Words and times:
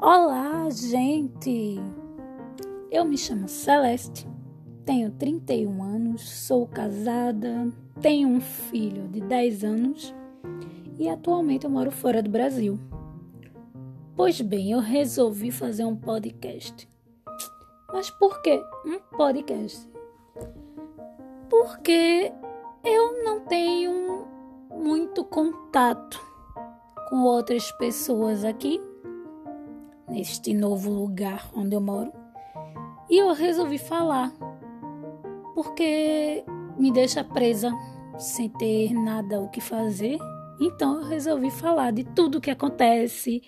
Olá, 0.00 0.70
gente! 0.70 1.74
Eu 2.88 3.04
me 3.04 3.18
chamo 3.18 3.48
Celeste, 3.48 4.28
tenho 4.84 5.10
31 5.10 5.82
anos, 5.82 6.22
sou 6.22 6.68
casada, 6.68 7.68
tenho 8.00 8.28
um 8.28 8.40
filho 8.40 9.08
de 9.08 9.20
10 9.20 9.64
anos 9.64 10.14
e 10.96 11.08
atualmente 11.08 11.64
eu 11.64 11.70
moro 11.70 11.90
fora 11.90 12.22
do 12.22 12.30
Brasil. 12.30 12.78
Pois 14.14 14.40
bem, 14.40 14.70
eu 14.70 14.78
resolvi 14.78 15.50
fazer 15.50 15.84
um 15.84 15.96
podcast. 15.96 16.88
Mas 17.92 18.08
por 18.08 18.40
que 18.40 18.54
um 18.86 19.00
podcast? 19.16 19.90
Porque 21.50 22.32
eu 22.84 23.24
não 23.24 23.40
tenho 23.40 24.28
muito 24.70 25.24
contato 25.24 26.20
com 27.08 27.24
outras 27.24 27.72
pessoas 27.72 28.44
aqui, 28.44 28.80
neste 30.08 30.54
novo 30.54 30.90
lugar 30.90 31.50
onde 31.54 31.74
eu 31.74 31.80
moro, 31.80 32.12
e 33.10 33.18
eu 33.18 33.32
resolvi 33.32 33.78
falar, 33.78 34.32
porque 35.54 36.44
me 36.78 36.92
deixa 36.92 37.24
presa 37.24 37.72
sem 38.18 38.48
ter 38.48 38.92
nada 38.92 39.40
o 39.40 39.48
que 39.48 39.60
fazer. 39.60 40.18
Então 40.60 41.00
eu 41.00 41.08
resolvi 41.08 41.50
falar 41.50 41.92
de 41.92 42.04
tudo 42.04 42.40
que 42.40 42.50
acontece, 42.50 43.42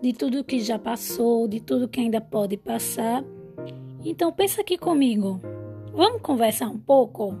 de 0.00 0.12
tudo 0.12 0.44
que 0.44 0.60
já 0.60 0.78
passou, 0.78 1.48
de 1.48 1.60
tudo 1.60 1.88
que 1.88 2.00
ainda 2.00 2.20
pode 2.20 2.56
passar. 2.56 3.24
Então 4.04 4.32
pensa 4.32 4.60
aqui 4.60 4.78
comigo. 4.78 5.40
Vamos 5.92 6.22
conversar 6.22 6.68
um 6.68 6.78
pouco? 6.78 7.36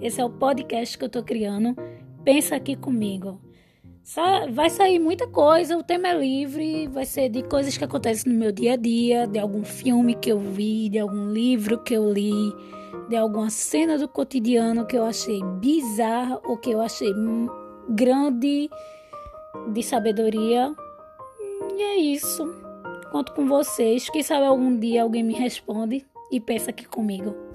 Esse 0.00 0.20
é 0.20 0.24
o 0.24 0.30
podcast 0.30 0.96
que 0.96 1.04
eu 1.04 1.08
tô 1.08 1.22
criando. 1.22 1.76
Pensa 2.24 2.56
aqui 2.56 2.76
comigo. 2.76 3.40
Vai 4.52 4.68
sair 4.68 4.98
muita 4.98 5.28
coisa, 5.28 5.78
o 5.78 5.82
tema 5.82 6.08
é 6.08 6.18
livre, 6.18 6.88
vai 6.88 7.06
ser 7.06 7.28
de 7.28 7.42
coisas 7.44 7.78
que 7.78 7.84
acontecem 7.84 8.32
no 8.32 8.38
meu 8.38 8.50
dia 8.50 8.72
a 8.72 8.76
dia, 8.76 9.26
de 9.28 9.38
algum 9.38 9.64
filme 9.64 10.14
que 10.16 10.30
eu 10.30 10.40
vi, 10.40 10.88
de 10.88 10.98
algum 10.98 11.30
livro 11.32 11.78
que 11.78 11.94
eu 11.94 12.12
li, 12.12 12.52
de 13.08 13.16
alguma 13.16 13.48
cena 13.48 13.96
do 13.96 14.08
cotidiano 14.08 14.86
que 14.86 14.96
eu 14.96 15.04
achei 15.04 15.40
bizarra 15.60 16.40
ou 16.44 16.58
que 16.58 16.70
eu 16.70 16.80
achei 16.80 17.12
grande 17.88 18.68
de 19.72 19.82
sabedoria. 19.82 20.74
E 21.76 21.82
é 21.82 21.96
isso. 21.96 22.44
Conto 23.12 23.32
com 23.32 23.46
vocês. 23.46 24.10
Quem 24.10 24.22
sabe 24.22 24.46
algum 24.46 24.76
dia 24.78 25.04
alguém 25.04 25.22
me 25.22 25.34
responde 25.34 26.04
e 26.30 26.40
pensa 26.40 26.70
aqui 26.70 26.86
comigo. 26.86 27.51